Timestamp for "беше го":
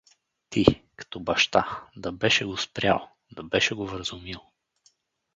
2.11-2.57, 3.43-3.87